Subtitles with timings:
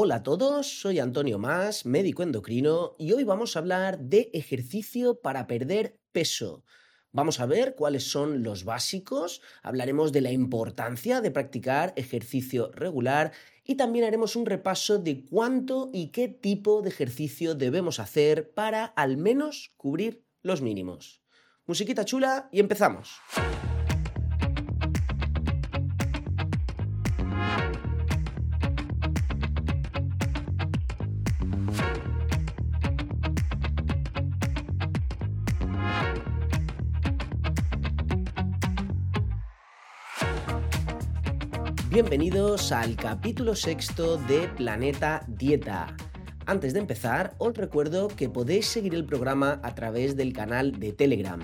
[0.00, 5.20] Hola a todos, soy Antonio Más, médico endocrino, y hoy vamos a hablar de ejercicio
[5.20, 6.62] para perder peso.
[7.10, 13.32] Vamos a ver cuáles son los básicos, hablaremos de la importancia de practicar ejercicio regular
[13.64, 18.84] y también haremos un repaso de cuánto y qué tipo de ejercicio debemos hacer para
[18.84, 21.22] al menos cubrir los mínimos.
[21.66, 23.16] Musiquita chula y empezamos.
[42.00, 45.96] Bienvenidos al capítulo sexto de Planeta Dieta.
[46.46, 50.92] Antes de empezar, os recuerdo que podéis seguir el programa a través del canal de
[50.92, 51.40] Telegram.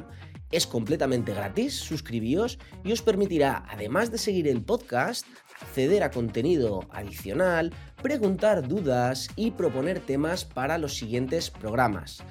[0.52, 5.26] Es completamente gratis, suscribíos y os permitirá, además de seguir el podcast,
[5.60, 12.22] acceder a contenido adicional, preguntar dudas y proponer temas para los siguientes programas.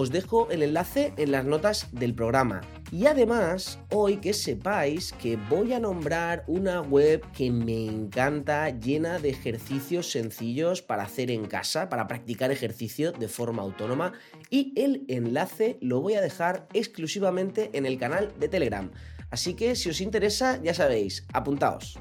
[0.00, 2.62] Os dejo el enlace en las notas del programa.
[2.90, 9.18] Y además, hoy que sepáis que voy a nombrar una web que me encanta, llena
[9.18, 14.14] de ejercicios sencillos para hacer en casa, para practicar ejercicio de forma autónoma.
[14.48, 18.90] Y el enlace lo voy a dejar exclusivamente en el canal de Telegram.
[19.30, 21.98] Así que si os interesa, ya sabéis, apuntaos.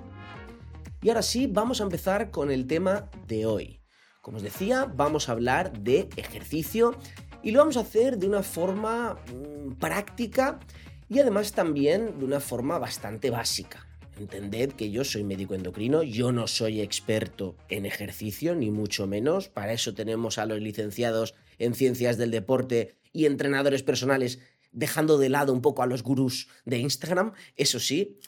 [1.01, 3.81] Y ahora sí, vamos a empezar con el tema de hoy.
[4.21, 6.95] Como os decía, vamos a hablar de ejercicio
[7.43, 10.59] y lo vamos a hacer de una forma mm, práctica
[11.07, 13.85] y además también de una forma bastante básica.
[14.17, 19.47] Entended que yo soy médico endocrino, yo no soy experto en ejercicio, ni mucho menos.
[19.47, 24.39] Para eso tenemos a los licenciados en ciencias del deporte y entrenadores personales,
[24.71, 28.19] dejando de lado un poco a los gurús de Instagram, eso sí.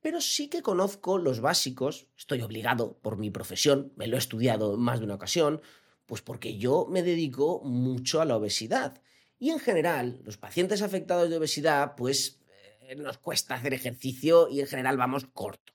[0.00, 4.76] Pero sí que conozco los básicos, estoy obligado por mi profesión, me lo he estudiado
[4.76, 5.60] más de una ocasión,
[6.06, 9.00] pues porque yo me dedico mucho a la obesidad.
[9.38, 12.40] Y en general, los pacientes afectados de obesidad, pues
[12.80, 15.74] eh, nos cuesta hacer ejercicio y en general vamos cortos.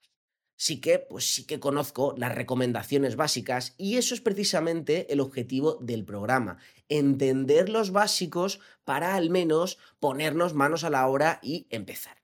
[0.56, 5.76] Sí que, pues sí que conozco las recomendaciones básicas y eso es precisamente el objetivo
[5.76, 6.58] del programa,
[6.90, 12.18] entender los básicos para al menos ponernos manos a la obra y empezar.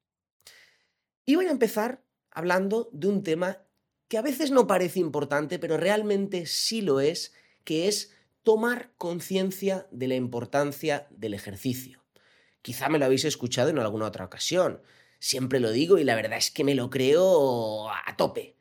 [1.25, 3.65] Y voy a empezar hablando de un tema
[4.07, 7.33] que a veces no parece importante, pero realmente sí lo es,
[7.65, 12.05] que es tomar conciencia de la importancia del ejercicio.
[12.61, 14.81] Quizá me lo habéis escuchado en alguna otra ocasión.
[15.19, 18.55] Siempre lo digo y la verdad es que me lo creo a tope.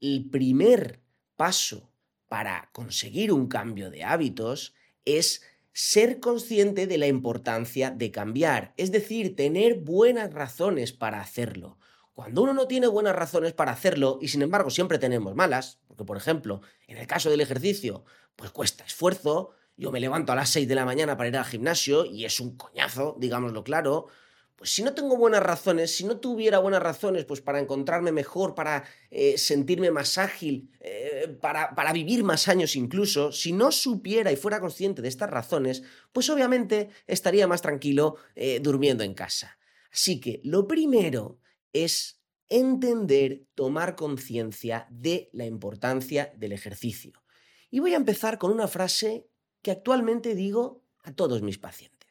[0.00, 1.00] El primer
[1.36, 1.90] paso
[2.28, 4.74] para conseguir un cambio de hábitos
[5.04, 11.78] es ser consciente de la importancia de cambiar, es decir, tener buenas razones para hacerlo.
[12.18, 16.04] Cuando uno no tiene buenas razones para hacerlo y sin embargo siempre tenemos malas, porque
[16.04, 20.50] por ejemplo, en el caso del ejercicio, pues cuesta esfuerzo, yo me levanto a las
[20.50, 24.08] 6 de la mañana para ir al gimnasio y es un coñazo, digámoslo claro,
[24.56, 28.56] pues si no tengo buenas razones, si no tuviera buenas razones, pues para encontrarme mejor,
[28.56, 34.32] para eh, sentirme más ágil, eh, para, para, vivir más años incluso, si no supiera
[34.32, 39.56] y fuera consciente de estas razones, pues obviamente estaría más tranquilo eh, durmiendo en casa.
[39.92, 41.38] Así que lo primero
[41.72, 47.22] es entender, tomar conciencia de la importancia del ejercicio.
[47.70, 49.28] Y voy a empezar con una frase
[49.62, 52.08] que actualmente digo a todos mis pacientes.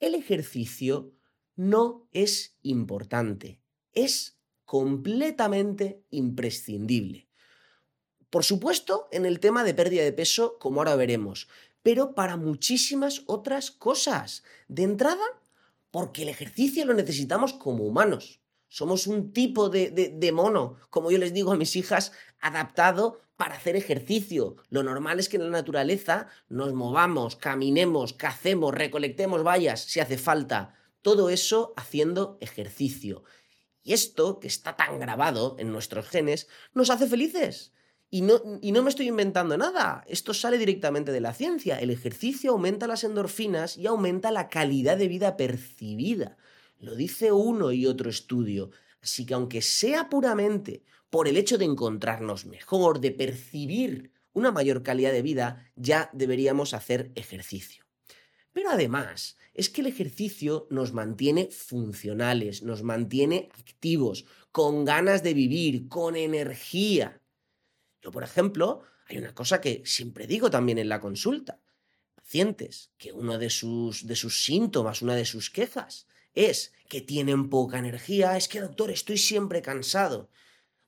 [0.00, 1.12] El ejercicio
[1.54, 3.60] no es importante,
[3.92, 7.28] es completamente imprescindible.
[8.30, 11.48] Por supuesto, en el tema de pérdida de peso, como ahora veremos,
[11.82, 14.42] pero para muchísimas otras cosas.
[14.68, 15.24] De entrada,
[15.90, 18.41] porque el ejercicio lo necesitamos como humanos.
[18.72, 23.76] Somos un tipo de, mono, como yo les digo a mis hijas, adaptado para hacer
[23.76, 24.56] ejercicio.
[24.70, 30.16] Lo normal es que en la naturaleza nos movamos, caminemos, cacemos, recolectemos vallas si hace
[30.16, 30.74] falta.
[31.02, 33.24] Todo eso haciendo ejercicio.
[33.82, 37.74] Y esto, que está tan grabado en nuestros genes, nos hace felices.
[38.08, 41.78] Y no, y no, me estoy inventando nada, esto sale directamente de la ciencia.
[41.78, 46.38] El ejercicio aumenta las endorfinas y aumenta la calidad de vida percibida.
[46.82, 48.70] Lo dice uno y otro estudio.
[49.00, 54.82] Así que aunque sea puramente por el hecho de encontrarnos mejor, de percibir una mayor
[54.82, 57.84] calidad de vida, ya deberíamos hacer ejercicio.
[58.52, 65.34] Pero además, es que el ejercicio nos mantiene funcionales, nos mantiene activos, con ganas de
[65.34, 67.22] vivir, con energía.
[68.02, 71.60] Yo, por ejemplo, hay una cosa que siempre digo también en la consulta.
[72.16, 77.48] Pacientes que uno de sus, de sus síntomas, una de sus quejas, es que tienen
[77.50, 80.30] poca energía, es que doctor, estoy siempre cansado.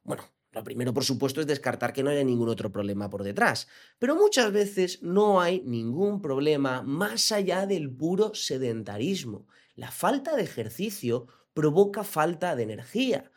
[0.02, 0.24] Bueno,
[0.54, 3.66] Lo primero, por supuesto, es descartar que no haya ningún otro problema por detrás.
[3.98, 9.48] Pero muchas veces no hay ningún problema más allá del puro sedentarismo.
[9.74, 13.32] La falta de ejercicio provoca falta de energía.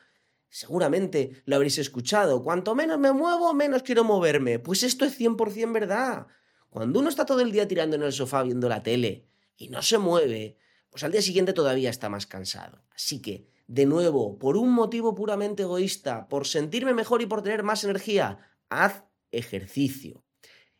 [0.50, 2.44] Seguramente lo habréis escuchado.
[2.44, 4.60] Cuanto menos me muevo, menos quiero moverme.
[4.60, 6.28] Pues esto es 100% verdad.
[6.70, 9.26] Cuando uno está todo el día tirando en el sofá viendo la tele
[9.58, 10.58] y no se mueve,
[10.98, 12.82] pues al día siguiente todavía está más cansado.
[12.96, 17.62] Así que de nuevo, por un motivo puramente egoísta, por sentirme mejor y por tener
[17.62, 18.40] más energía,
[18.70, 20.26] haz ejercicio.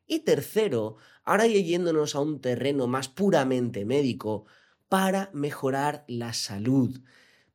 [0.08, 4.48] Y tercero, ahora yéndonos a un terreno más puramente médico,
[4.90, 7.00] para mejorar la salud,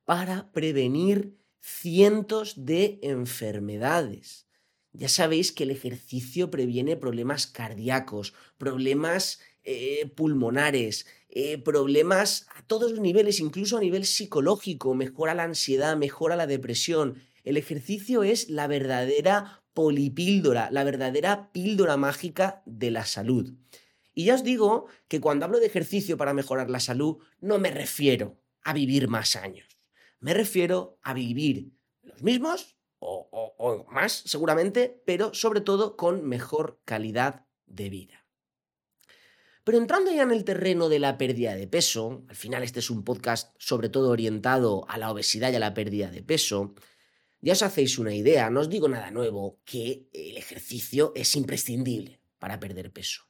[0.05, 4.47] para prevenir cientos de enfermedades.
[4.93, 12.91] Ya sabéis que el ejercicio previene problemas cardíacos, problemas eh, pulmonares, eh, problemas a todos
[12.91, 17.23] los niveles, incluso a nivel psicológico, mejora la ansiedad, mejora la depresión.
[17.43, 23.55] El ejercicio es la verdadera polipíldora, la verdadera píldora mágica de la salud.
[24.15, 27.71] Y ya os digo que cuando hablo de ejercicio para mejorar la salud, no me
[27.71, 29.67] refiero a vivir más años.
[30.21, 36.79] Me refiero a vivir los mismos o, o más seguramente, pero sobre todo con mejor
[36.85, 38.22] calidad de vida.
[39.65, 42.91] Pero entrando ya en el terreno de la pérdida de peso, al final este es
[42.91, 46.75] un podcast sobre todo orientado a la obesidad y a la pérdida de peso,
[47.41, 52.21] ya os hacéis una idea, no os digo nada nuevo, que el ejercicio es imprescindible
[52.39, 53.23] para perder peso.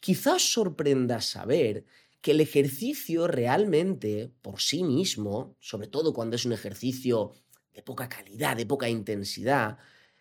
[0.00, 1.84] Quizás os sorprenda saber
[2.20, 7.32] que el ejercicio realmente, por sí mismo, sobre todo cuando es un ejercicio
[7.72, 9.78] de poca calidad, de poca intensidad,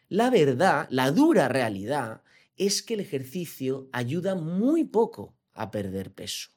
[0.07, 2.21] la verdad, la dura realidad,
[2.57, 6.49] es que el ejercicio ayuda muy poco a perder peso.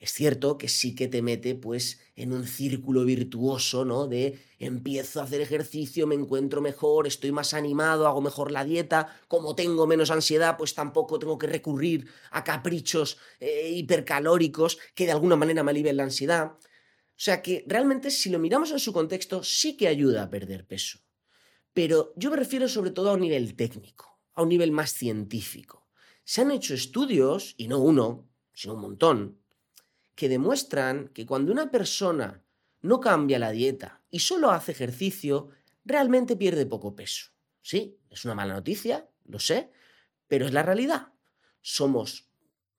[0.00, 4.06] Es cierto que sí que te mete pues en un círculo virtuoso, ¿no?
[4.06, 9.18] De empiezo a hacer ejercicio, me encuentro mejor, estoy más animado, hago mejor la dieta,
[9.26, 15.12] como tengo menos ansiedad, pues tampoco tengo que recurrir a caprichos eh, hipercalóricos que de
[15.12, 16.52] alguna manera me alivien la ansiedad.
[16.52, 20.64] O sea que realmente si lo miramos en su contexto sí que ayuda a perder
[20.64, 21.00] peso.
[21.72, 25.88] Pero yo me refiero sobre todo a un nivel técnico a un nivel más científico.
[26.22, 29.40] Se han hecho estudios, y no uno, sino un montón,
[30.14, 32.44] que demuestran que cuando una persona
[32.80, 35.48] no cambia la dieta y solo hace ejercicio,
[35.84, 37.32] realmente pierde poco peso.
[37.62, 39.72] Sí, es una mala noticia, lo sé,
[40.28, 41.08] pero es la realidad.
[41.60, 42.30] Somos,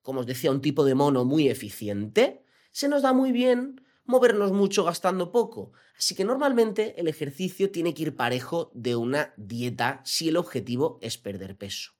[0.01, 4.51] como os decía, un tipo de mono muy eficiente, se nos da muy bien movernos
[4.51, 5.71] mucho gastando poco.
[5.95, 10.97] Así que normalmente el ejercicio tiene que ir parejo de una dieta si el objetivo
[11.03, 11.91] es perder peso.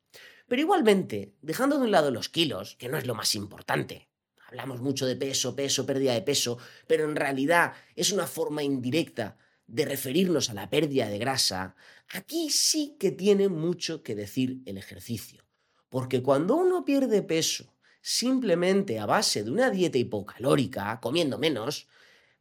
[0.48, 4.10] Pero igualmente, dejando de un lado los kilos, que no es lo más importante,
[4.48, 6.58] hablamos mucho de peso, peso, pérdida de peso,
[6.88, 11.76] pero en realidad es una forma indirecta de referirnos a la pérdida de grasa,
[12.12, 15.44] aquí sí que tiene mucho que decir el ejercicio.
[15.90, 21.88] Porque cuando uno pierde peso simplemente a base de una dieta hipocalórica, comiendo menos,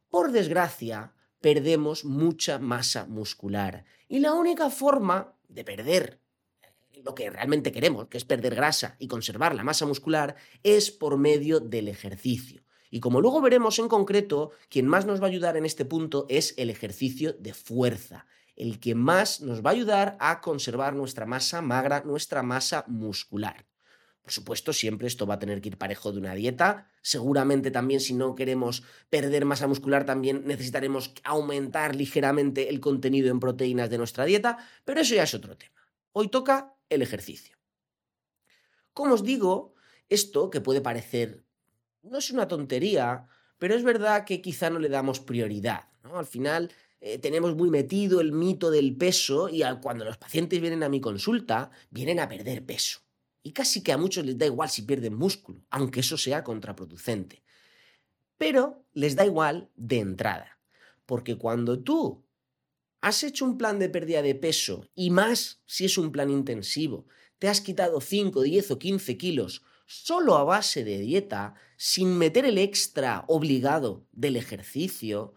[0.09, 3.85] por desgracia, perdemos mucha masa muscular.
[4.07, 6.21] Y la única forma de perder
[7.03, 11.17] lo que realmente queremos, que es perder grasa y conservar la masa muscular, es por
[11.17, 12.63] medio del ejercicio.
[12.91, 16.25] Y como luego veremos en concreto, quien más nos va a ayudar en este punto
[16.27, 18.25] es el ejercicio de fuerza,
[18.55, 23.68] el que más nos va a ayudar a conservar nuestra masa magra, nuestra masa muscular.
[24.21, 26.87] Por supuesto, siempre esto va a tener que ir parejo de una dieta.
[27.01, 33.39] Seguramente también si no queremos perder masa muscular, también necesitaremos aumentar ligeramente el contenido en
[33.39, 35.73] proteínas de nuestra dieta, pero eso ya es otro tema.
[36.11, 37.57] Hoy toca el ejercicio.
[38.93, 39.73] Como os digo,
[40.09, 41.43] esto que puede parecer
[42.03, 45.87] no es una tontería, pero es verdad que quizá no le damos prioridad.
[46.03, 46.71] Al final
[47.01, 50.99] eh, tenemos muy metido el mito del peso y cuando los pacientes vienen a mi
[51.01, 52.99] consulta, vienen a perder peso.
[53.41, 57.43] Y casi que a muchos les da igual si pierden músculo, aunque eso sea contraproducente.
[58.37, 60.59] Pero les da igual de entrada,
[61.05, 62.25] porque cuando tú
[63.01, 67.07] has hecho un plan de pérdida de peso, y más si es un plan intensivo,
[67.37, 72.45] te has quitado 5, 10 o 15 kilos solo a base de dieta, sin meter
[72.45, 75.33] el extra obligado del ejercicio,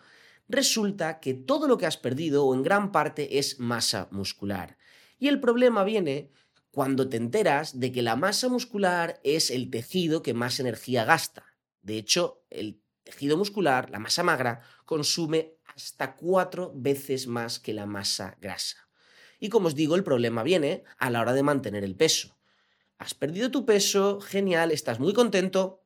[0.46, 4.76] resulta que todo lo que has perdido o en gran parte es masa muscular.
[5.18, 6.30] Y el problema viene
[6.72, 11.44] cuando te enteras de que la masa muscular es el tejido que más energía gasta.
[11.82, 17.84] De hecho, el tejido muscular, la masa magra, consume hasta cuatro veces más que la
[17.84, 18.88] masa grasa.
[19.38, 22.38] Y como os digo, el problema viene a la hora de mantener el peso.
[22.98, 25.82] Has perdido tu peso, genial, estás muy contento,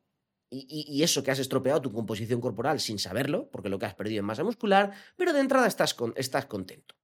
[0.48, 4.20] y, eso que has estropeado tu composición corporal sin saberlo, porque lo que has perdido
[4.20, 6.94] es masa muscular, pero de entrada estás, estás contento.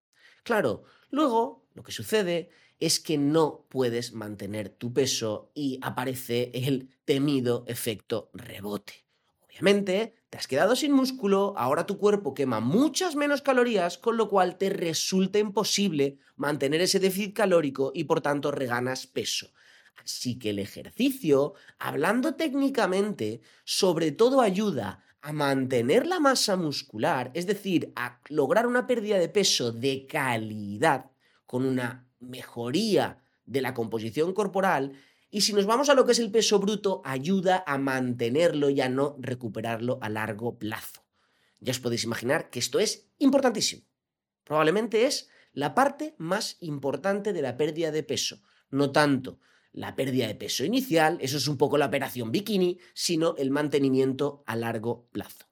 [0.44, 2.50] Claro, luego lo que sucede
[2.82, 9.06] es que no puedes mantener tu peso y aparece el temido efecto rebote.
[9.46, 14.28] Obviamente, te has quedado sin músculo, ahora tu cuerpo quema muchas menos calorías, con lo
[14.28, 19.52] cual te resulta imposible mantener ese déficit calórico y por tanto reganas peso.
[20.02, 27.46] Así que el ejercicio, hablando técnicamente, sobre todo ayuda a mantener la masa muscular, es
[27.46, 31.12] decir, a lograr una pérdida de peso de calidad
[31.46, 34.92] con una mejoría de la composición corporal
[35.30, 38.80] y si nos vamos a lo que es el peso bruto, ayuda a mantenerlo y
[38.80, 41.06] a no recuperarlo a largo plazo.
[41.60, 43.86] Ya os podéis imaginar que esto es importantísimo.
[44.44, 49.38] Probablemente es la parte más importante de la pérdida de peso, no tanto
[49.72, 54.44] la pérdida de peso inicial, eso es un poco la operación bikini, sino el mantenimiento
[54.46, 55.46] a largo plazo.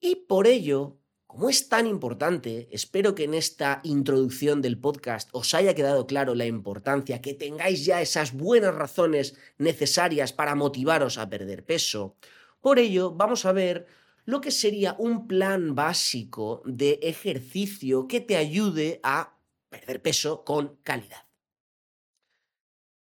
[0.00, 0.98] Y por ello,
[1.34, 6.36] como es tan importante, espero que en esta introducción del podcast os haya quedado claro
[6.36, 12.14] la importancia, que tengáis ya esas buenas razones necesarias para motivaros a perder peso.
[12.60, 13.88] Por ello, vamos a ver
[14.24, 19.36] lo que sería un plan básico de ejercicio que te ayude a
[19.68, 21.26] perder peso con calidad.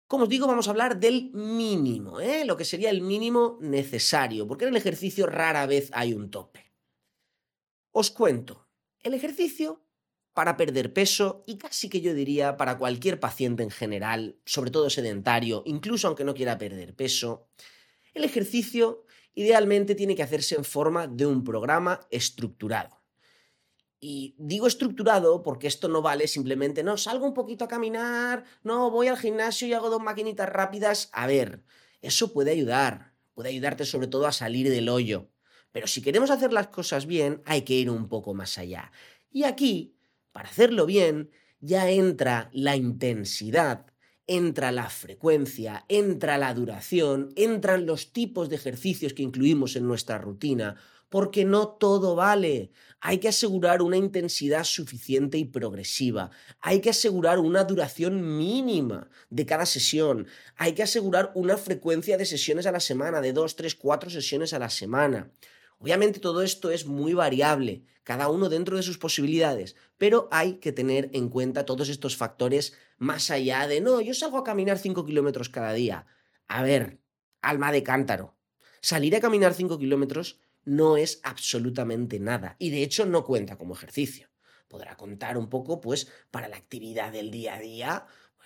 [0.07, 2.45] Como os digo, vamos a hablar del mínimo, ¿eh?
[2.45, 6.70] lo que sería el mínimo necesario, porque en el ejercicio rara vez hay un tope.
[7.91, 8.67] Os cuento,
[9.03, 9.83] el ejercicio
[10.33, 14.89] para perder peso y casi que yo diría para cualquier paciente en general, sobre todo
[14.89, 17.49] sedentario, incluso aunque no quiera perder peso,
[18.13, 23.01] el ejercicio idealmente tiene que hacerse en forma de un programa estructurado.
[23.99, 28.89] Y digo estructurado porque esto no vale simplemente, no, salgo un poquito a caminar, no,
[28.89, 31.09] voy al gimnasio y hago dos maquinitas rápidas.
[31.11, 31.63] A ver,
[32.01, 35.29] eso puede ayudar, puede ayudarte sobre todo a salir del hoyo.
[35.71, 38.91] Pero si queremos hacer las cosas bien, hay que ir un poco más allá.
[39.31, 39.95] Y aquí,
[40.31, 43.85] para hacerlo bien, ya entra la intensidad,
[44.27, 50.17] entra la frecuencia, entra la duración, entran los tipos de ejercicios que incluimos en nuestra
[50.17, 50.77] rutina,
[51.09, 52.71] porque no todo vale.
[53.01, 56.31] Hay que asegurar una intensidad suficiente y progresiva.
[56.61, 60.27] Hay que asegurar una duración mínima de cada sesión.
[60.55, 64.53] Hay que asegurar una frecuencia de sesiones a la semana, de dos, tres, cuatro sesiones
[64.53, 65.29] a la semana.
[65.81, 70.71] Obviamente todo esto es muy variable, cada uno dentro de sus posibilidades, pero hay que
[70.71, 75.03] tener en cuenta todos estos factores más allá de, no, yo salgo a caminar 5
[75.03, 76.05] kilómetros cada día.
[76.47, 77.01] A ver,
[77.41, 78.37] alma de cántaro,
[78.79, 83.73] salir a caminar 5 kilómetros no es absolutamente nada y de hecho no cuenta como
[83.73, 84.29] ejercicio.
[84.67, 88.05] Podrá contar un poco, pues, para la actividad del día a día,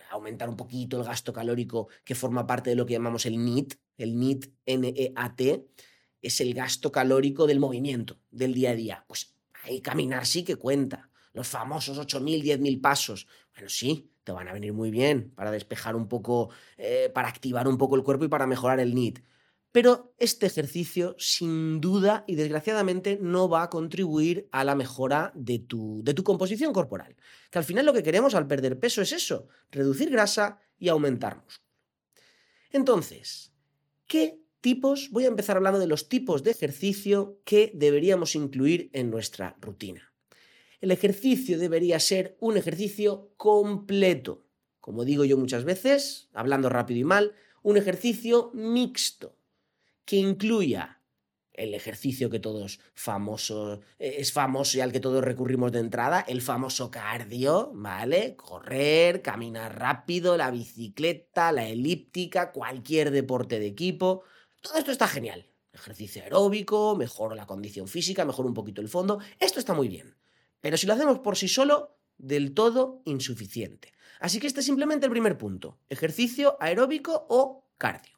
[0.10, 3.74] aumentar un poquito el gasto calórico que forma parte de lo que llamamos el NEAT,
[3.98, 5.68] el NEAT, N-E-A-T,
[6.26, 9.06] es el gasto calórico del movimiento del día a día.
[9.08, 11.10] Pues ahí caminar sí que cuenta.
[11.34, 13.28] Los famosos 8.000, 10.000 pasos.
[13.54, 17.68] Bueno, sí, te van a venir muy bien para despejar un poco, eh, para activar
[17.68, 19.20] un poco el cuerpo y para mejorar el NIT.
[19.72, 25.60] Pero este ejercicio, sin duda y desgraciadamente, no va a contribuir a la mejora de
[25.60, 27.18] tu, de tu composición corporal.
[27.52, 31.44] Que al final lo que queremos al perder peso es eso, reducir grasa y aumentar
[31.44, 31.68] músculo.
[32.72, 33.52] Entonces,
[34.08, 39.12] ¿qué tipos, voy a empezar hablando de los tipos de ejercicio que deberíamos incluir en
[39.12, 40.12] nuestra rutina.
[40.82, 44.48] El ejercicio debería ser un ejercicio completo.
[44.80, 49.38] Como digo yo muchas veces, hablando rápido y mal, un ejercicio mixto
[50.04, 51.00] que incluya
[51.54, 56.26] el ejercicio que todos famosos eh, es famoso y al que todos recurrimos de entrada,
[56.28, 58.36] el famoso cardio, ¿vale?
[58.36, 64.24] Correr, caminar rápido, la bicicleta, la elíptica, cualquier deporte de equipo,
[64.66, 65.48] todo esto está genial.
[65.72, 69.20] Ejercicio aeróbico, mejor la condición física, mejor un poquito el fondo.
[69.40, 70.16] Esto está muy bien.
[70.62, 73.94] Pero si lo hacemos por sí solo, del todo insuficiente.
[74.20, 75.80] Así que este es simplemente el primer punto.
[75.90, 78.18] Ejercicio aeróbico o cardio.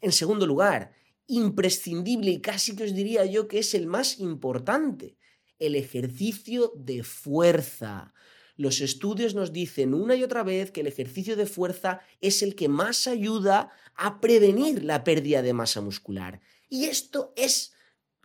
[0.00, 0.92] En segundo lugar,
[1.26, 5.18] imprescindible y casi que os diría yo que es el más importante,
[5.58, 8.14] el ejercicio de fuerza.
[8.60, 12.54] Los estudios nos dicen una y otra vez que el ejercicio de fuerza es el
[12.54, 16.42] que más ayuda a prevenir la pérdida de masa muscular.
[16.68, 17.72] Y esto es,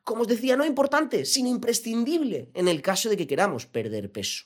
[0.04, 4.44] como os decía, no importante, sino imprescindible en el caso de que queramos perder peso.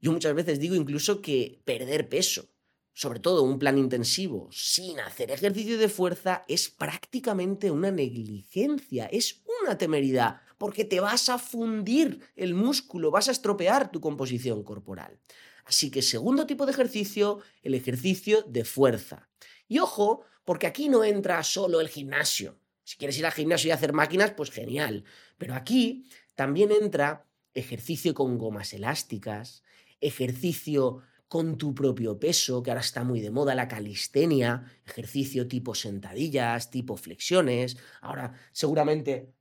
[0.00, 2.48] Yo muchas veces digo incluso que perder peso,
[2.92, 9.44] sobre todo un plan intensivo, sin hacer ejercicio de fuerza, es prácticamente una negligencia, es
[9.62, 15.18] una temeridad, porque te vas a fundir el músculo, vas a estropear tu composición corporal.
[15.64, 19.28] Así que segundo tipo de ejercicio, el ejercicio de fuerza.
[19.68, 22.58] Y ojo, porque aquí no entra solo el gimnasio.
[22.82, 25.04] Si quieres ir al gimnasio y hacer máquinas, pues genial.
[25.36, 29.62] Pero aquí también entra ejercicio con gomas elásticas,
[30.00, 35.74] ejercicio con tu propio peso, que ahora está muy de moda, la calistenia, ejercicio tipo
[35.74, 37.76] sentadillas, tipo flexiones.
[38.00, 39.34] Ahora seguramente,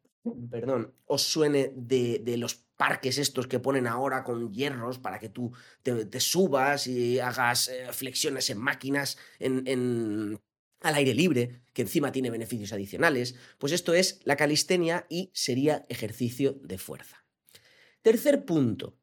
[0.50, 5.52] perdón, os suene de, los parques estos que ponen ahora con hierros para que tú
[5.84, 10.40] te, subas y hagas eh, flexiones en máquinas, en,
[10.82, 13.36] al aire libre, que encima tiene beneficios adicionales.
[13.58, 17.26] Pues esto es la calistenia y sería ejercicio de fuerza.
[18.02, 18.98] Tercer punto,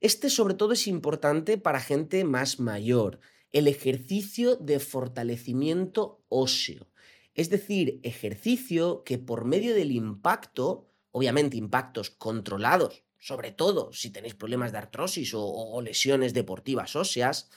[0.00, 3.20] este sobre todo es importante para gente más mayor,
[3.52, 6.88] el ejercicio de fortalecimiento óseo.
[7.34, 14.34] Es decir, ejercicio que por medio del impacto, obviamente impactos controlados, sobre todo si tenéis
[14.34, 17.50] problemas de artrosis o, lesiones deportivas óseas,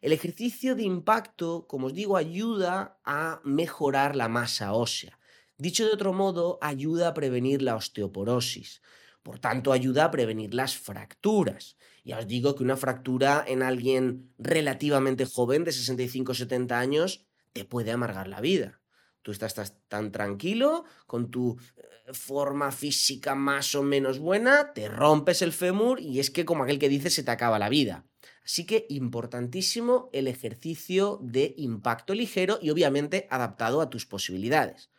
[0.00, 5.18] el ejercicio de impacto, como os digo, ayuda a mejorar la masa ósea.
[5.58, 8.82] Dicho de otro modo, ayuda a prevenir la osteoporosis.
[9.22, 11.76] Por tanto, ayuda a prevenir las fracturas.
[12.04, 17.26] Ya os digo que una fractura en alguien relativamente joven, de 65 o 70 años,
[17.52, 18.80] te puede amargar la vida.
[19.26, 25.42] Tú estás, tan tranquilo, con tu eh, forma física más o menos buena, te rompes
[25.42, 28.06] el fémur y es que como aquel que dice se te acaba la vida.
[28.44, 34.92] Así que importantísimo el ejercicio de impacto ligero y obviamente adaptado a tus posibilidades.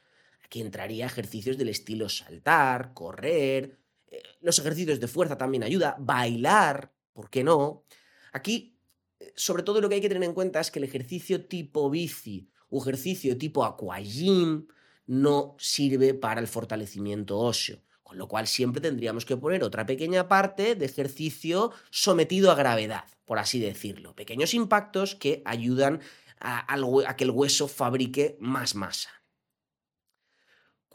[0.44, 3.80] Aquí entraría ejercicios del estilo saltar, correr,
[4.10, 7.86] eh, los ejercicios de fuerza también ayuda, bailar, ¿por qué no?
[8.34, 8.78] Aquí,
[9.22, 11.90] eh, sobre todo lo que hay que tener en cuenta es que el ejercicio tipo
[11.90, 14.68] bici o ejercicio tipo aquagym
[15.06, 17.82] no sirve para el fortalecimiento óseo.
[18.04, 23.04] Con lo cual siempre tendríamos que poner otra pequeña parte de ejercicio sometido a gravedad,
[23.26, 24.16] por así decirlo.
[24.16, 26.00] Pequeños impactos que ayudan
[26.40, 29.10] a que el hueso fabrique más masa.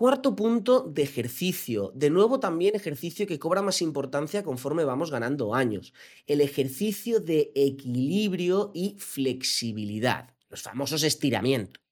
[0.03, 1.93] Cuarto punto de ejercicio.
[1.95, 5.93] De nuevo también ejercicio que cobra más importancia conforme vamos ganando años.
[6.27, 10.32] El ejercicio de equilibrio y flexibilidad.
[10.53, 11.83] Los famosos estiramientos.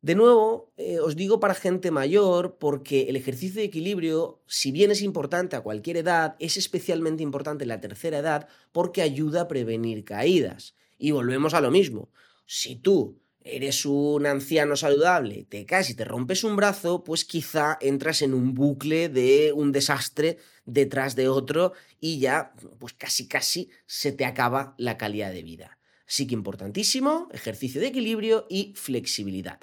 [0.00, 4.90] De nuevo, eh, os digo para gente mayor porque el ejercicio de equilibrio, si bien
[4.90, 9.48] es importante a cualquier edad, es especialmente importante en la tercera edad porque ayuda a
[9.48, 10.74] prevenir caídas.
[10.96, 12.08] Y volvemos a lo mismo.
[12.46, 17.76] Si tú eres un anciano saludable, te caes y te rompes un brazo, pues quizá
[17.82, 23.68] entras en un bucle de un desastre detrás de otro y ya, pues casi casi
[23.84, 25.75] se te acaba la calidad de vida.
[26.06, 29.60] Así que importantísimo, ejercicio de equilibrio y flexibilidad.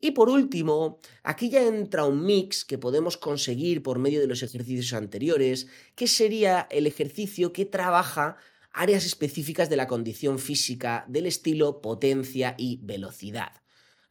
[0.00, 4.42] Y por último, aquí ya entra un mix que podemos conseguir por medio de los
[4.42, 8.36] ejercicios anteriores, que sería el ejercicio que trabaja
[8.72, 13.52] áreas específicas de la condición física del estilo potencia y velocidad.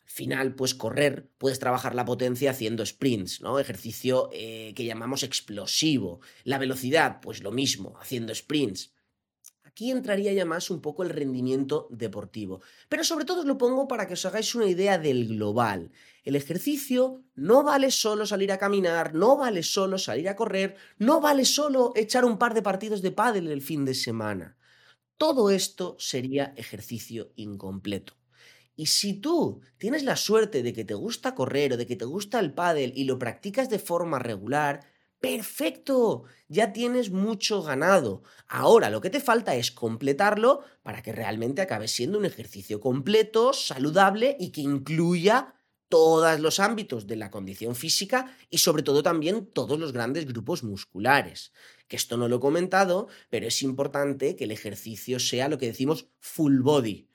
[0.04, 3.60] Al final, pues correr, puedes trabajar la potencia haciendo sprints, ¿no?
[3.60, 6.20] Ejercicio eh, que llamamos explosivo.
[6.44, 8.94] La velocidad, pues lo mismo, haciendo sprints.
[9.78, 12.62] Aquí entraría ya más un poco el rendimiento deportivo.
[12.90, 15.92] Pero sobre todo os lo pongo para que os hagáis una idea del global.
[16.24, 21.22] El ejercicio no vale solo salir a caminar, no vale solo salir a correr, no
[21.22, 24.58] vale solo echar un par de partidos de pádel el fin de semana.
[25.16, 28.14] Todo esto sería ejercicio incompleto.
[28.76, 32.06] Y si tú tienes la suerte de que te gusta correr o de que te
[32.06, 34.80] gusta el pádel y lo practicas de forma regular,
[35.20, 38.22] Perfecto, ya tienes mucho ganado.
[38.48, 43.52] Ahora lo que te falta es completarlo para que realmente acabe siendo un ejercicio completo,
[43.52, 45.56] saludable y que incluya
[45.90, 50.64] todos los ámbitos de la condición física y sobre todo también todos los grandes grupos
[50.64, 51.52] musculares.
[51.88, 55.68] Que esto no lo he comentado, pero es importante que el ejercicio sea lo que
[55.68, 57.07] decimos full body.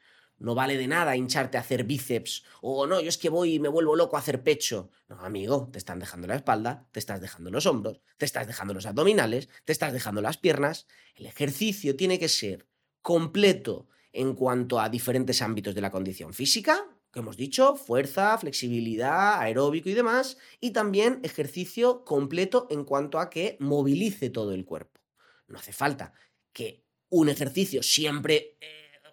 [0.43, 2.43] No vale de nada hincharte a hacer bíceps.
[2.63, 4.91] O no, yo es que voy y me vuelvo loco a hacer pecho.
[5.09, 8.75] No, amigo, te están dejando la espalda, te estás dejando los hombros, te estás dejando
[8.75, 10.89] los abdominales, te estás dejando las piernas.
[11.15, 12.67] El ejercicio tiene que ser
[13.03, 19.39] completo en cuanto a diferentes ámbitos de la condición física, que hemos dicho, fuerza, flexibilidad,
[19.39, 25.01] aeróbico y demás, y también ejercicio completo en cuanto a que movilice todo el cuerpo.
[25.47, 26.15] No hace falta
[26.53, 28.57] que un ejercicio siempre...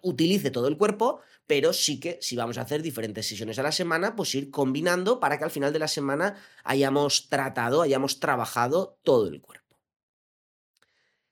[0.02, 3.72] Utilice todo el cuerpo, pero sí que si vamos a hacer diferentes sesiones a la
[3.72, 8.98] semana, pues ir combinando para que al final de la semana hayamos tratado, hayamos trabajado
[9.02, 9.78] todo el cuerpo.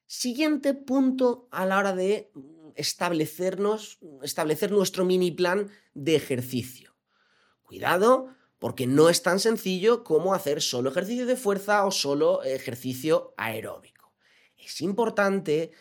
[0.07, 2.33] Siguiente punto a la hora de
[2.75, 6.97] establecernos, establecer nuestro mini plan de ejercicio.
[7.63, 13.35] Cuidado, porque no es tan sencillo como hacer solo ejercicio de fuerza o solo ejercicio
[13.37, 14.15] aeróbico.
[14.57, 15.73] Es importante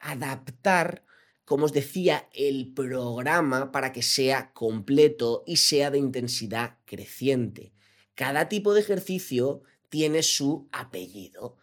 [0.00, 1.03] adaptar
[1.44, 7.72] como os decía, el programa para que sea completo y sea de intensidad creciente.
[8.14, 11.58] Cada tipo de ejercicio tiene su apellido.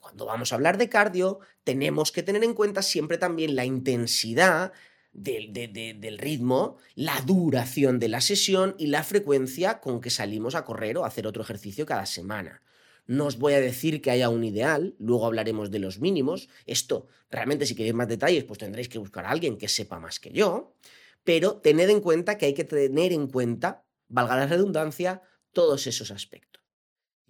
[0.00, 4.72] cuando vamos a hablar de cardio, tenemos que tener en cuenta siempre también la intensidad
[5.12, 10.64] del, del, ritmo, la duración de la sesión y la frecuencia con que salimos a
[10.64, 12.62] correr o a hacer otro ejercicio cada semana.
[13.06, 16.48] No os voy a decir que haya un ideal, luego hablaremos de los mínimos.
[16.66, 20.18] Esto, realmente, si queréis más detalles, pues tendréis que buscar a alguien que sepa más
[20.18, 20.74] que yo.
[21.22, 26.10] Pero tened en cuenta que hay que tener en cuenta, valga la redundancia, todos esos
[26.10, 26.62] aspectos.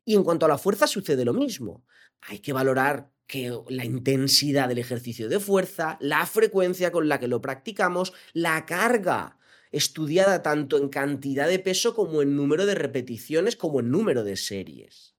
[0.04, 1.84] Y en cuanto a la fuerza sucede lo mismo.
[2.22, 7.28] Hay que valorar que la intensidad del ejercicio de fuerza, la frecuencia con la que
[7.28, 9.38] lo practicamos, la carga
[9.72, 14.36] estudiada tanto en cantidad de peso como en número de repeticiones como en número de
[14.36, 15.15] series.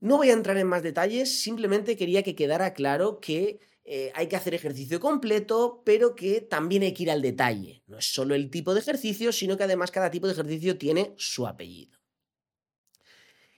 [0.00, 4.28] No voy a entrar en más detalles, simplemente quería que quedara claro que eh, hay
[4.28, 7.82] que hacer ejercicio completo, pero que también hay que ir al detalle.
[7.86, 11.14] No es solo el tipo de ejercicio, sino que además cada tipo de ejercicio tiene
[11.16, 11.98] su apellido.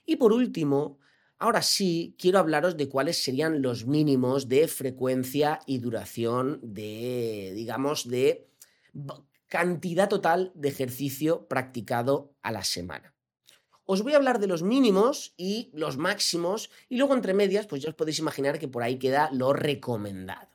[0.05, 0.99] Y por último,
[1.39, 8.07] ahora sí quiero hablaros de cuáles serían los mínimos de frecuencia y duración de, digamos,
[8.07, 8.47] de
[9.47, 13.14] cantidad total de ejercicio practicado a la semana.
[13.85, 17.83] Os voy a hablar de los mínimos y los máximos y luego entre medias, pues
[17.83, 20.49] ya os podéis imaginar que por ahí queda lo recomendado.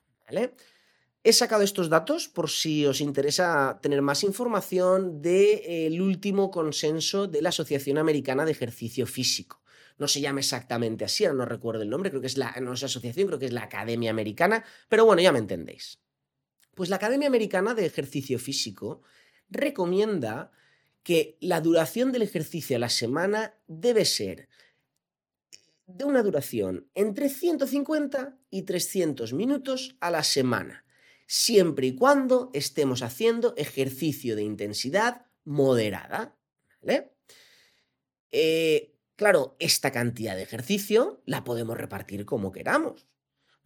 [1.22, 7.42] He sacado estos datos por si os interesa tener más información del último consenso de
[7.42, 9.60] la Asociación Americana de Ejercicio Físico.
[9.98, 12.82] No se llama exactamente así, no recuerdo el nombre, creo que es la, no es
[12.82, 16.00] asociación, creo que es la Academia Americana, pero bueno, ya me entendéis.
[16.74, 19.02] Pues la Academia Americana de Ejercicio Físico
[19.50, 20.52] recomienda
[21.10, 24.48] que la duración del ejercicio a la semana debe ser
[25.88, 30.84] de una duración entre 150 y 300 minutos a la semana,
[31.26, 36.38] siempre y cuando estemos haciendo ejercicio de intensidad moderada.
[38.30, 43.09] Eh, claro, esta cantidad de ejercicio la podemos repartir como queramos.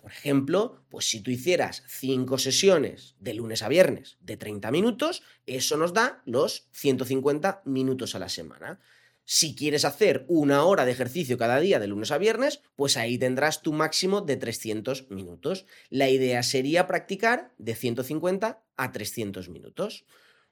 [0.05, 5.23] Por ejemplo, pues si tú hicieras cinco sesiones de lunes a viernes de 30 minutos,
[5.47, 8.81] eso nos da los 150 minutos a la semana.
[9.25, 13.17] Si quieres hacer una hora de ejercicio cada día de lunes a viernes, pues ahí
[13.17, 15.65] tendrás tu máximo de 300 minutos.
[15.89, 20.05] La idea sería practicar de 150 a 300 minutos.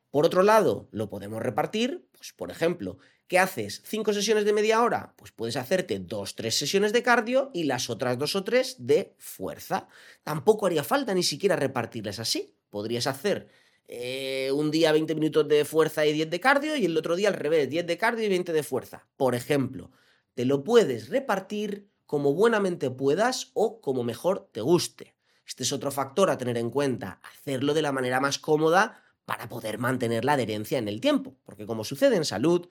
[0.08, 2.96] Por otro lado, lo podemos repartir, pues por ejemplo,
[3.28, 3.82] ¿Qué haces?
[3.84, 5.14] ¿Cinco sesiones de media hora?
[5.16, 9.14] Pues puedes hacerte dos, tres sesiones de cardio y las otras dos o tres de
[9.18, 9.88] fuerza.
[10.22, 12.54] Tampoco haría falta ni siquiera repartirlas así.
[12.68, 13.48] Podrías hacer
[13.88, 17.28] eh, un día 20 minutos de fuerza y 10 de cardio y el otro día
[17.28, 19.06] al revés, 10 de cardio y 20 de fuerza.
[19.16, 19.90] Por ejemplo,
[20.34, 25.14] te lo puedes repartir como buenamente puedas o como mejor te guste.
[25.46, 29.48] Este es otro factor a tener en cuenta, hacerlo de la manera más cómoda para
[29.48, 32.68] poder mantener la adherencia en el tiempo, porque como sucede en salud,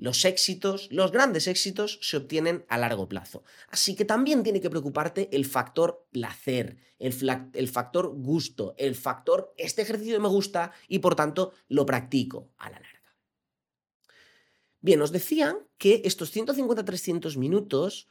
[0.00, 3.44] los éxitos, los grandes éxitos se obtienen a largo plazo.
[3.68, 9.82] Así que también tiene que preocuparte el factor placer, el, factor gusto, el factor este
[9.82, 13.14] ejercicio me gusta y por tanto lo practico a la larga.
[14.80, 18.08] Bien, os decía que estos 150-300 minutos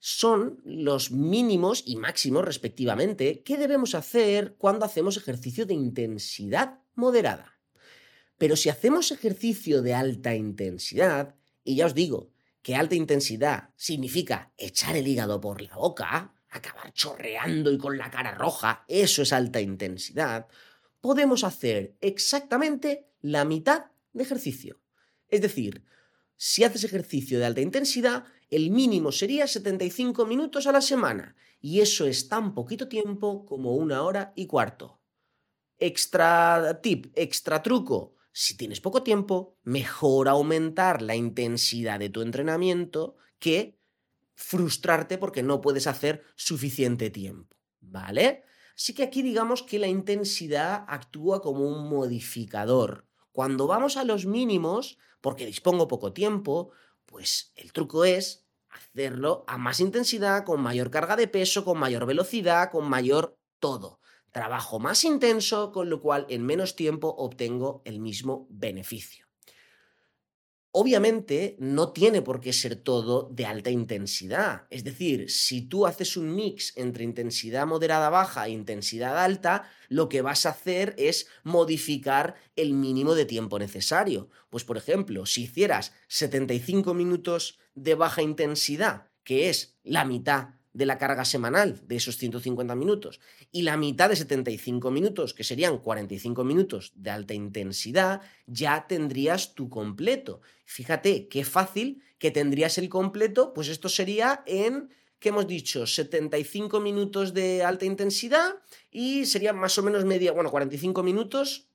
[0.00, 7.57] son los mínimos y máximos respectivamente que debemos hacer cuando hacemos ejercicio de intensidad moderada.
[8.38, 12.30] Pero si hacemos ejercicio de alta intensidad, y ya os digo
[12.62, 18.10] que alta intensidad significa echar el hígado por la boca, acabar chorreando y con la
[18.10, 20.46] cara roja, eso es alta intensidad,
[21.00, 24.80] podemos hacer exactamente la mitad de ejercicio.
[25.28, 25.84] Es decir,
[26.36, 31.80] si haces ejercicio de alta intensidad, el mínimo sería 75 minutos a la semana, y
[31.80, 35.00] eso es tan poquito tiempo como una hora y cuarto.
[35.78, 43.16] Extra tip, extra truco, si tienes poco tiempo, mejor aumentar la intensidad de tu entrenamiento
[43.40, 43.80] que
[44.36, 48.44] frustrarte porque no puedes hacer suficiente tiempo, ¿vale?
[48.76, 53.08] Así que aquí digamos que la intensidad actúa como un modificador.
[53.32, 56.70] Cuando vamos a los mínimos, porque dispongo poco tiempo,
[57.06, 62.06] pues el truco es hacerlo a más intensidad, con mayor carga de peso, con mayor
[62.06, 63.98] velocidad, con mayor todo
[64.32, 69.28] trabajo más intenso, con lo cual en menos tiempo obtengo el mismo beneficio.
[70.70, 74.66] Obviamente no tiene por qué ser todo de alta intensidad.
[74.70, 80.10] Es decir, si tú haces un mix entre intensidad moderada baja e intensidad alta, lo
[80.10, 84.28] que vas a hacer es modificar el mínimo de tiempo necesario.
[84.50, 90.86] Pues por ejemplo, si hicieras 75 minutos de baja intensidad, que es la mitad de
[90.86, 95.78] la carga semanal de esos 150 minutos y la mitad de 75 minutos, que serían
[95.78, 100.40] 45 minutos de alta intensidad, ya tendrías tu completo.
[100.64, 106.80] Fíjate qué fácil que tendrías el completo, pues esto sería en que hemos dicho 75
[106.80, 108.56] minutos de alta intensidad
[108.90, 111.68] y sería más o menos media, bueno, 45 minutos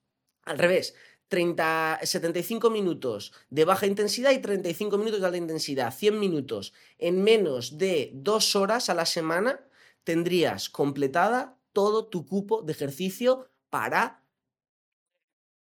[0.45, 0.95] al revés.
[1.33, 7.23] 30, 75 minutos de baja intensidad y 35 minutos de alta intensidad, 100 minutos en
[7.23, 9.59] menos de dos horas a la semana
[10.03, 14.23] tendrías completada todo tu cupo de ejercicio para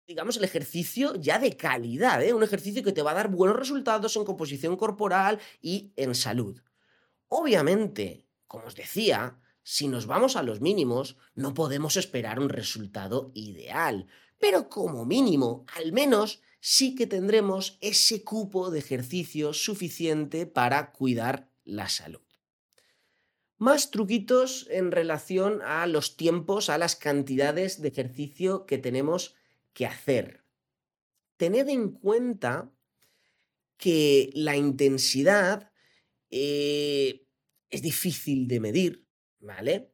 [0.07, 2.35] digamos, el ejercicio ya de calidad, ¿eh?
[2.35, 6.61] un ejercicio que te va a dar buenos resultados en composición corporal y en salud.
[7.29, 13.31] Obviamente, como os decía, si nos vamos a los mínimos, no podemos esperar un resultado
[13.33, 20.93] ideal, pero como mínimo, al menos sí que tendremos ese cupo de ejercicio suficiente para
[20.93, 22.21] cuidar la salud.
[23.59, 29.35] Más truquitos en relación a los tiempos, a las cantidades de ejercicio que tenemos
[29.73, 30.45] que hacer.
[31.37, 32.73] Tened en cuenta
[33.77, 35.71] que la intensidad
[36.31, 37.27] eh,
[37.71, 39.07] es difícil de medir,
[39.41, 39.93] ¿vale?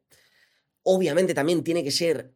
[0.83, 2.35] Obviamente también tiene que ser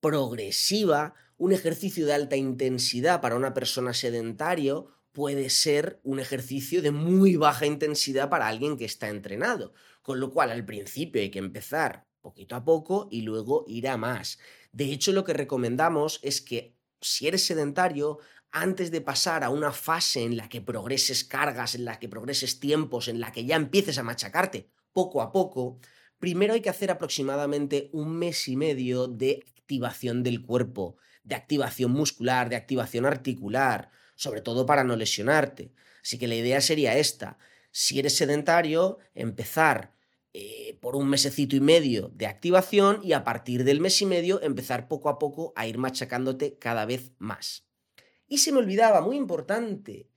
[0.00, 1.14] progresiva.
[1.36, 7.36] Un ejercicio de alta intensidad para una persona sedentario puede ser un ejercicio de muy
[7.36, 9.72] baja intensidad para alguien que está entrenado.
[10.02, 13.96] Con lo cual, al principio hay que empezar poquito a poco y luego ir a
[13.96, 14.38] más.
[14.72, 18.18] De hecho, lo que recomendamos es que si eres sedentario,
[18.50, 22.60] antes de pasar a una fase en la que progreses cargas, en la que progreses
[22.60, 25.78] tiempos, en la que ya empieces a machacarte poco a poco,
[26.18, 31.90] primero hay que hacer aproximadamente un mes y medio de activación del cuerpo, de activación
[31.90, 35.72] muscular, de activación articular, sobre todo para no lesionarte.
[36.02, 37.38] Así que la idea sería esta.
[37.70, 39.94] Si eres sedentario, empezar
[40.34, 44.42] eh, por un mesecito y medio de activación y a partir del mes y medio
[44.42, 47.66] empezar poco a poco a ir machacándote cada vez más.
[48.28, 50.10] Y se me olvidaba, muy importante,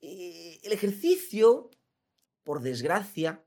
[0.00, 1.70] eh, el ejercicio,
[2.42, 3.44] por desgracia,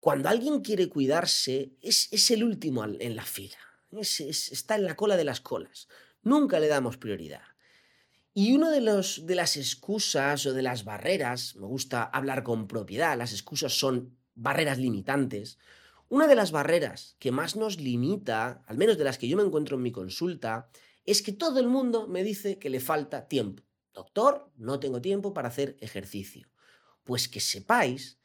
[0.00, 3.58] cuando alguien quiere cuidarse, es, el último en la fila,
[3.90, 5.88] está en la cola de las colas.
[6.22, 7.42] Nunca le damos prioridad.
[8.34, 12.68] Y una de, los, de las excusas o de las barreras, me gusta hablar con
[12.68, 15.58] propiedad, las excusas son barreras limitantes.
[16.08, 19.42] Una de las barreras que más nos limita, al menos de las que yo me
[19.42, 20.70] encuentro en mi consulta,
[21.04, 23.64] es que todo el mundo me dice que le falta tiempo.
[23.92, 26.48] Doctor, no tengo tiempo para hacer ejercicio.
[27.02, 28.17] Pues que sepáis,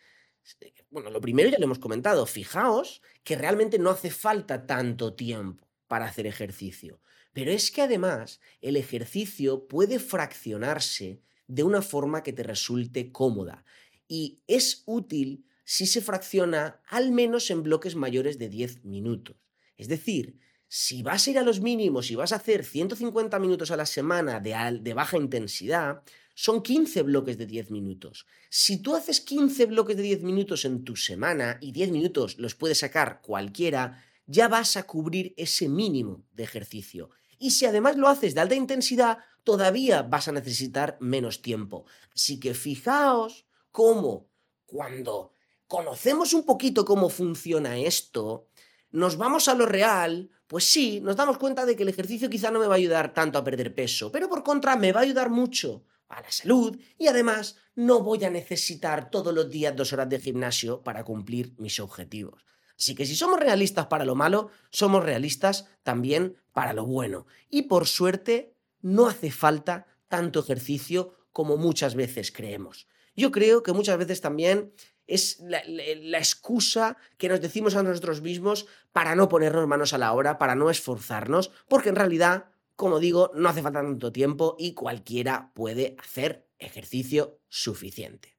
[0.90, 5.68] bueno, lo primero ya lo hemos comentado, fijaos que realmente no hace falta tanto tiempo
[5.88, 7.02] para hacer ejercicio.
[7.34, 13.66] Pero es que además el ejercicio puede fraccionarse de una forma que te resulte cómoda.
[14.08, 19.38] Y es útil si se fracciona al menos en bloques mayores de 10 minutos.
[19.78, 23.72] Es decir, si vas a ir a los mínimos y vas a hacer 150 minutos
[23.72, 28.26] a la semana de, de baja intensidad, son 15 bloques de 10 minutos.
[28.50, 32.56] Si tú haces 15 bloques de 10 minutos en tu semana y 10 minutos los
[32.56, 37.10] puede sacar cualquiera, ya vas a cubrir ese mínimo de ejercicio.
[37.38, 41.86] Y si además lo haces de alta intensidad, todavía vas a necesitar menos tiempo.
[42.16, 44.30] Así que fijaos cómo
[44.66, 45.34] cuando
[45.68, 48.48] conocemos un poquito cómo funciona esto,
[48.92, 52.52] nos vamos a lo real, pues sí, nos damos cuenta de que el ejercicio quizá
[52.52, 55.04] no me va a ayudar tanto a perder peso, pero por contra me va a
[55.04, 59.94] ayudar mucho a la salud y además no voy a necesitar todos los días dos
[59.94, 62.46] horas de gimnasio para cumplir mis objetivos.
[62.78, 67.26] Así que si somos realistas para lo malo, somos realistas también para lo bueno.
[67.50, 72.88] Y por suerte, no hace falta tanto ejercicio como muchas veces creemos.
[73.16, 74.74] Yo creo que muchas veces también
[75.08, 80.14] es la, excusa que nos decimos a nosotros mismos para no ponernos manos a la
[80.14, 84.74] obra, para no esforzarnos, porque en realidad, como digo, no hace falta tanto tiempo y
[84.74, 88.34] cualquiera puede hacer ejercicio suficiente.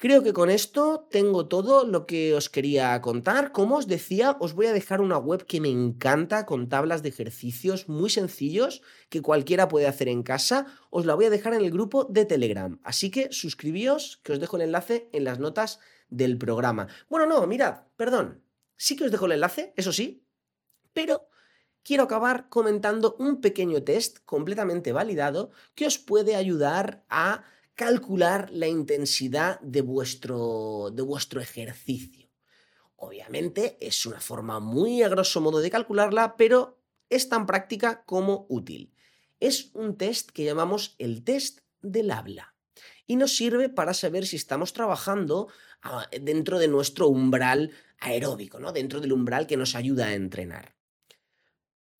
[0.00, 3.52] Creo que con esto tengo todo lo que os quería contar.
[3.52, 7.10] Como os decía, os voy a dejar una web que me encanta con tablas de
[7.10, 8.80] ejercicios muy sencillos
[9.10, 10.66] que cualquiera puede hacer en casa.
[10.88, 12.80] Os la voy a dejar en el grupo de Telegram.
[12.82, 16.88] Así que suscribíos, que os dejo el enlace en las notas del programa.
[17.10, 18.42] Bueno, no, mirad, perdón.
[18.78, 20.24] Sí que os dejo el enlace, eso sí,
[20.94, 21.28] pero
[21.82, 28.66] quiero acabar comentando un pequeño test completamente validado que os puede ayudar a calcular la
[28.66, 32.28] intensidad de vuestro, de vuestro ejercicio.
[32.96, 38.46] Obviamente es una forma muy a grosso modo de calcularla, pero es tan práctica como
[38.50, 38.92] útil.
[39.40, 42.54] Es un test que llamamos el test del habla
[43.06, 45.48] y nos sirve para saber si estamos trabajando
[45.82, 48.72] ah, dentro de nuestro umbral aeróbico, ¿no?
[48.72, 50.79] dentro del umbral que nos ayuda a entrenar.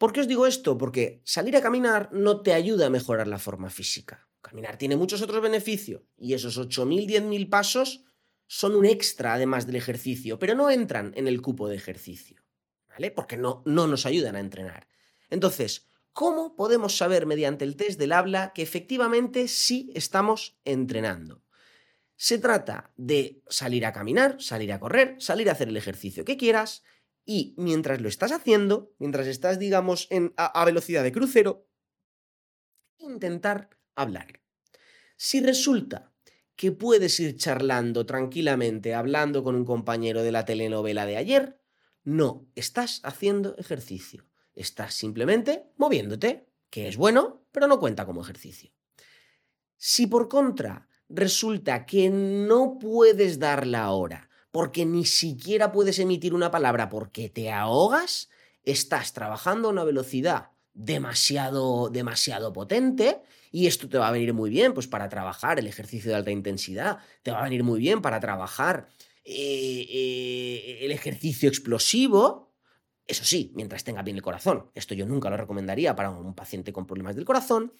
[0.00, 0.78] ¿Por qué os digo esto?
[0.78, 4.30] Porque salir a caminar no te ayuda a mejorar la forma física.
[4.40, 8.06] Caminar tiene muchos otros beneficios y esos 8.000, 10.000 pasos
[8.46, 12.42] son un extra además del ejercicio, pero no entran en el cupo de ejercicio,
[12.88, 13.10] ¿vale?
[13.10, 14.88] Porque no, no nos ayudan a entrenar.
[15.28, 21.44] Entonces, ¿cómo podemos saber mediante el test del habla que efectivamente sí estamos entrenando?
[22.16, 26.38] Se trata de salir a caminar, salir a correr, salir a hacer el ejercicio que
[26.38, 26.84] quieras
[27.24, 31.68] y mientras lo estás haciendo, mientras estás, digamos, en, a, velocidad de crucero,
[32.98, 34.40] intentar hablar.
[35.16, 36.12] Si resulta
[36.56, 41.60] que puedes ir charlando tranquilamente, hablando con un compañero de la telenovela de ayer,
[42.04, 44.26] no estás haciendo ejercicio.
[44.54, 48.72] Estás simplemente moviéndote, que es bueno, pero no cuenta como ejercicio.
[49.76, 56.34] Si por contra resulta que no puedes dar la hora, porque ni siquiera puedes emitir
[56.34, 58.30] una palabra porque te ahogas,
[58.64, 63.20] estás trabajando a una velocidad demasiado, demasiado potente
[63.52, 66.30] y esto te va a venir muy bien pues para trabajar el ejercicio de alta
[66.30, 68.88] intensidad, te va a venir muy bien para trabajar
[69.24, 72.50] eh, eh, el ejercicio explosivo,
[73.06, 74.70] eso sí, mientras tenga bien el corazón.
[74.74, 77.72] Esto yo nunca lo recomendaría para un paciente con problemas del corazón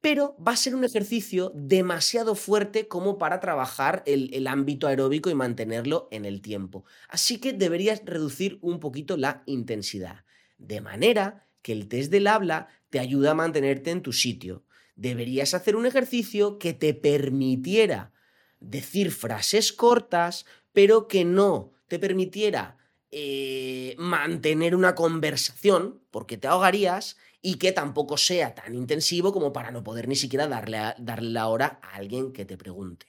[0.00, 5.34] pero va a ser un ejercicio demasiado fuerte como para trabajar el, ámbito aeróbico y
[5.34, 6.84] mantenerlo en el tiempo.
[7.08, 10.24] Así que deberías reducir un poquito la intensidad,
[10.58, 14.64] de manera que el test del habla te ayuda a mantenerte en tu sitio.
[14.96, 18.12] Deberías hacer un ejercicio que te permitiera
[18.58, 22.78] decir frases cortas, pero que no te permitiera
[23.10, 29.70] eh, mantener una conversación, porque te ahogarías, y que tampoco sea tan intensivo como para
[29.70, 33.06] no poder ni siquiera darle, darle la hora a alguien que te pregunte.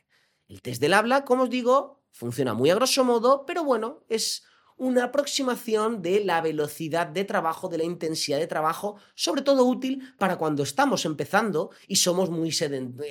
[0.48, 4.44] El test del habla, como os digo, funciona muy a grosso modo, pero bueno, es
[4.82, 10.14] una aproximación de la velocidad de trabajo, de la intensidad de trabajo, sobre todo útil
[10.18, 12.52] para cuando estamos empezando y somos muy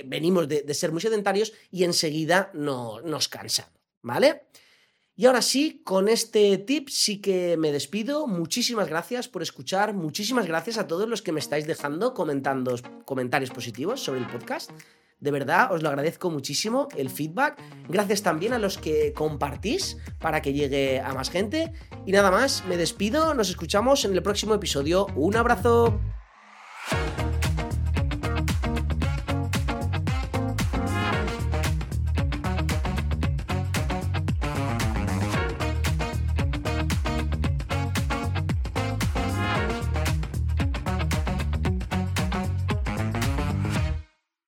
[0.04, 4.48] venimos de, ser muy sedentarios y enseguida no, nos cansamos, ¿vale?
[5.20, 8.26] Y ahora sí, con este tip sí que me despido.
[8.26, 9.92] Muchísimas gracias por escuchar.
[9.92, 14.70] Muchísimas gracias a todos los que me estáis dejando comentando, comentarios positivos sobre el podcast.
[15.20, 17.62] De verdad, os lo agradezco muchísimo el feedback.
[17.90, 21.70] Gracias también a los que compartís para que llegue a más gente.
[22.06, 23.34] Y nada más, me despido.
[23.34, 25.04] Nos escuchamos en el próximo episodio.
[25.16, 26.00] Un abrazo.